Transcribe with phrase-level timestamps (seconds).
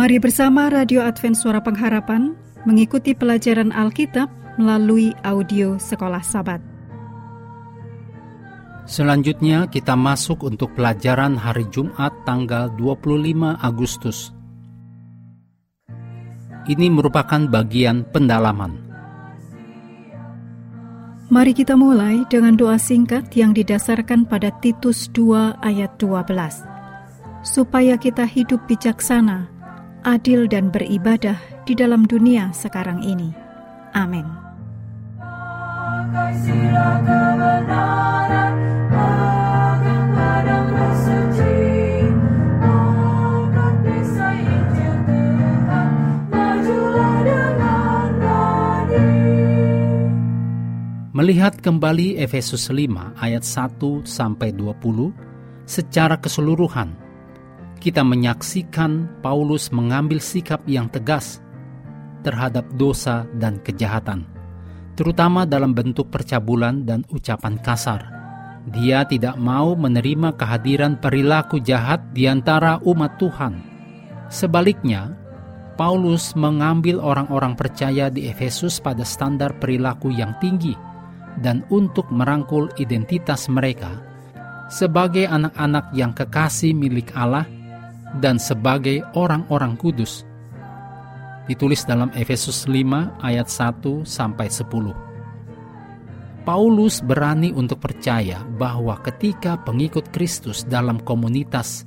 [0.00, 2.32] Mari bersama Radio Advent Suara Pengharapan
[2.64, 6.56] mengikuti pelajaran Alkitab melalui audio Sekolah Sabat.
[8.88, 14.32] Selanjutnya kita masuk untuk pelajaran hari Jumat tanggal 25 Agustus.
[16.64, 18.80] Ini merupakan bagian pendalaman.
[21.28, 27.44] Mari kita mulai dengan doa singkat yang didasarkan pada Titus 2 ayat 12.
[27.44, 29.59] Supaya kita hidup bijaksana,
[30.04, 31.36] adil dan beribadah
[31.68, 33.32] di dalam dunia sekarang ini.
[33.92, 34.24] Amin.
[51.20, 55.12] Melihat kembali Efesus 5 ayat 1 sampai 20
[55.68, 56.96] secara keseluruhan,
[57.80, 61.40] kita menyaksikan Paulus mengambil sikap yang tegas
[62.20, 64.28] terhadap dosa dan kejahatan,
[64.92, 68.04] terutama dalam bentuk percabulan dan ucapan kasar.
[68.68, 73.56] Dia tidak mau menerima kehadiran perilaku jahat di antara umat Tuhan.
[74.28, 75.16] Sebaliknya,
[75.80, 80.76] Paulus mengambil orang-orang percaya di Efesus pada standar perilaku yang tinggi
[81.40, 84.04] dan untuk merangkul identitas mereka
[84.68, 87.48] sebagai anak-anak yang kekasih milik Allah
[88.18, 90.26] dan sebagai orang-orang kudus.
[91.46, 95.10] Ditulis dalam Efesus 5 ayat 1 sampai 10.
[96.42, 101.86] Paulus berani untuk percaya bahwa ketika pengikut Kristus dalam komunitas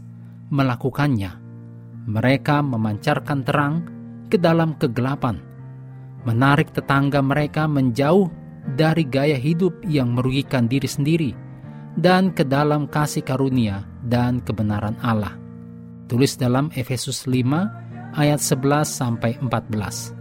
[0.54, 1.36] melakukannya,
[2.08, 3.76] mereka memancarkan terang
[4.30, 5.42] ke dalam kegelapan,
[6.24, 8.30] menarik tetangga mereka menjauh
[8.78, 11.32] dari gaya hidup yang merugikan diri sendiri
[12.00, 15.43] dan ke dalam kasih karunia dan kebenaran Allah.
[16.08, 20.14] Tulis dalam Efesus 5 ayat 11 sampai 14.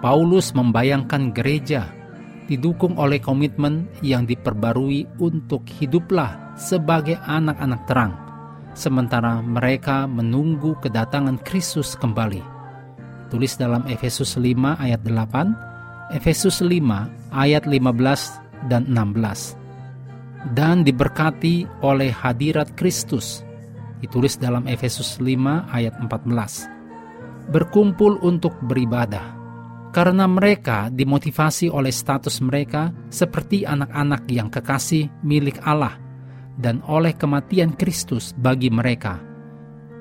[0.00, 1.90] Paulus membayangkan gereja
[2.46, 8.14] didukung oleh komitmen yang diperbarui untuk hiduplah sebagai anak-anak terang,
[8.78, 12.40] sementara mereka menunggu kedatangan Kristus kembali.
[13.26, 15.76] Tulis dalam Efesus 5 ayat 8
[16.14, 19.58] Efesus 5 ayat 15 dan 16.
[20.54, 23.42] Dan diberkati oleh hadirat Kristus.
[24.02, 27.48] Ditulis dalam Efesus 5 ayat 14.
[27.48, 29.34] Berkumpul untuk beribadah.
[29.94, 35.96] Karena mereka dimotivasi oleh status mereka seperti anak-anak yang kekasih milik Allah
[36.60, 39.16] dan oleh kematian Kristus bagi mereka.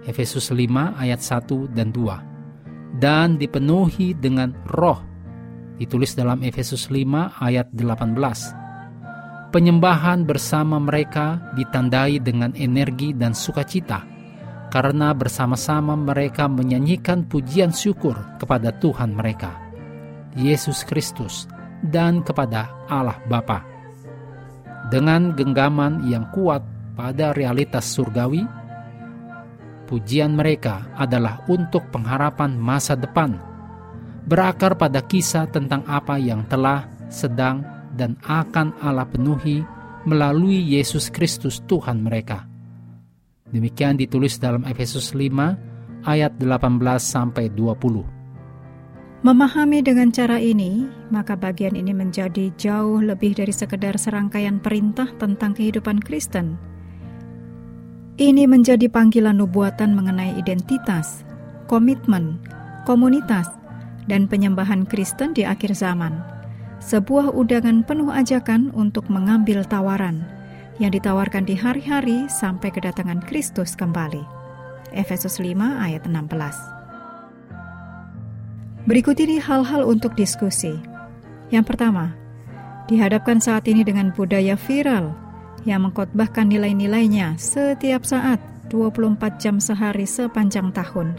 [0.04, 3.00] Efesus 5 ayat 1 dan 2.
[3.00, 5.00] Dan dipenuhi dengan roh
[5.80, 8.65] ditulis dalam Efesus 5 ayat 18.
[9.56, 14.04] Penyembahan bersama mereka ditandai dengan energi dan sukacita,
[14.68, 19.56] karena bersama-sama mereka menyanyikan pujian syukur kepada Tuhan mereka,
[20.36, 21.48] Yesus Kristus,
[21.88, 23.64] dan kepada Allah Bapa.
[24.92, 26.60] Dengan genggaman yang kuat
[27.00, 28.44] pada realitas surgawi,
[29.88, 33.40] pujian mereka adalah untuk pengharapan masa depan
[34.28, 39.64] berakar pada kisah tentang apa yang telah, sedang, dan akan Allah penuhi
[40.06, 42.46] melalui Yesus Kristus Tuhan mereka.
[43.50, 46.62] Demikian ditulis dalam Efesus 5 ayat 18
[47.02, 48.04] sampai 20.
[49.26, 55.58] Memahami dengan cara ini, maka bagian ini menjadi jauh lebih dari sekedar serangkaian perintah tentang
[55.58, 56.62] kehidupan Kristen.
[58.22, 61.26] Ini menjadi panggilan nubuatan mengenai identitas,
[61.66, 62.38] komitmen,
[62.86, 63.50] komunitas,
[64.06, 66.35] dan penyembahan Kristen di akhir zaman.
[66.84, 70.28] Sebuah undangan penuh ajakan untuk mengambil tawaran
[70.76, 74.20] yang ditawarkan di hari-hari sampai kedatangan Kristus kembali.
[74.92, 76.28] Efesus 5 ayat 16.
[78.86, 80.76] Berikut ini hal-hal untuk diskusi.
[81.48, 82.12] Yang pertama,
[82.92, 85.16] dihadapkan saat ini dengan budaya viral
[85.64, 91.16] yang mengkotbahkan nilai-nilainya setiap saat 24 jam sehari sepanjang tahun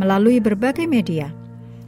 [0.00, 1.28] melalui berbagai media–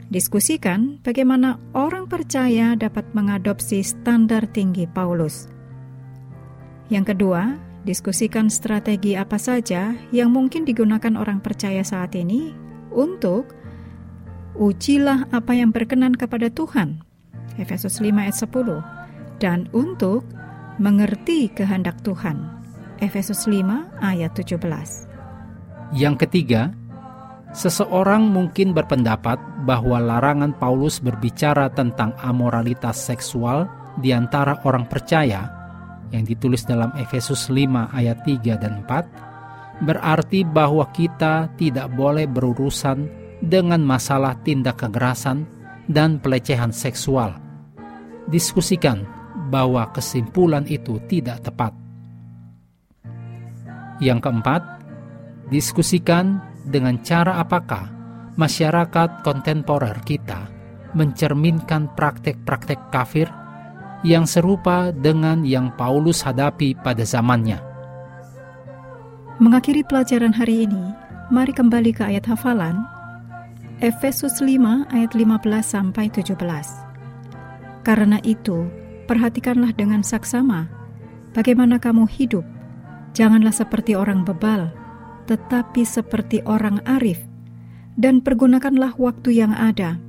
[0.09, 5.45] Diskusikan bagaimana orang percaya dapat mengadopsi standar tinggi Paulus.
[6.89, 12.49] Yang kedua, diskusikan strategi apa saja yang mungkin digunakan orang percaya saat ini
[12.89, 13.53] untuk
[14.57, 17.05] ujilah apa yang berkenan kepada Tuhan.
[17.61, 20.25] Efesus 5 ayat 10 dan untuk
[20.81, 22.49] mengerti kehendak Tuhan.
[22.97, 23.61] Efesus 5
[24.01, 24.57] ayat 17.
[25.93, 26.73] Yang ketiga,
[27.49, 33.65] Seseorang mungkin berpendapat bahwa larangan Paulus berbicara tentang amoralitas seksual
[33.97, 35.49] di antara orang percaya
[36.13, 43.07] yang ditulis dalam Efesus 5 ayat 3 dan 4 berarti bahwa kita tidak boleh berurusan
[43.39, 45.47] dengan masalah tindak kekerasan
[45.87, 47.33] dan pelecehan seksual.
[48.27, 49.07] Diskusikan
[49.49, 51.73] bahwa kesimpulan itu tidak tepat.
[54.03, 54.61] Yang keempat,
[55.49, 57.91] diskusikan dengan cara apakah
[58.39, 60.47] masyarakat kontemporer kita
[60.95, 63.29] mencerminkan praktek-praktek kafir
[64.01, 67.59] yang serupa dengan yang Paulus hadapi pada zamannya.
[69.39, 70.83] Mengakhiri pelajaran hari ini,
[71.31, 72.83] mari kembali ke ayat hafalan
[73.79, 76.35] Efesus 5 ayat 15 sampai 17.
[77.87, 78.67] Karena itu,
[79.07, 80.67] perhatikanlah dengan saksama
[81.31, 82.43] bagaimana kamu hidup.
[83.15, 84.75] Janganlah seperti orang bebal,
[85.29, 87.21] tetapi seperti orang arif.
[87.93, 90.01] Dan pergunakanlah waktu yang ada,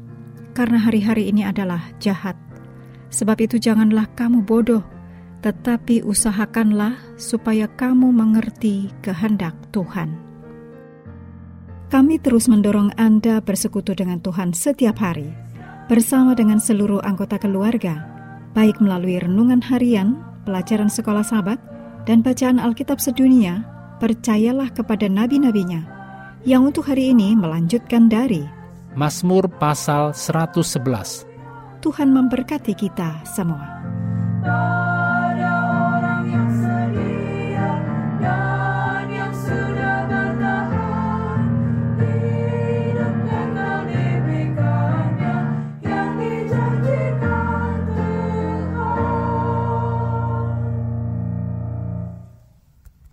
[0.57, 2.39] karena hari-hari ini adalah jahat.
[3.13, 4.81] Sebab itu janganlah kamu bodoh,
[5.45, 10.17] tetapi usahakanlah supaya kamu mengerti kehendak Tuhan.
[11.91, 15.27] Kami terus mendorong Anda bersekutu dengan Tuhan setiap hari,
[15.91, 18.07] bersama dengan seluruh anggota keluarga,
[18.55, 20.15] baik melalui renungan harian,
[20.47, 21.59] pelajaran sekolah sahabat,
[22.07, 23.67] dan bacaan Alkitab sedunia,
[24.01, 25.85] percayalah kepada nabi-nabinya,
[26.49, 28.49] yang untuk hari ini melanjutkan dari
[28.97, 31.29] Mazmur pasal 111.
[31.85, 34.00] Tuhan memberkati kita semua.